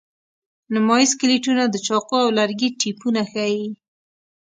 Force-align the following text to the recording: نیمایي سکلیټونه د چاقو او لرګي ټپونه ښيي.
نیمایي 0.73 1.07
سکلیټونه 1.13 1.63
د 1.69 1.75
چاقو 1.87 2.17
او 2.23 2.29
لرګي 2.37 2.69
ټپونه 2.79 3.21
ښيي. 3.31 3.65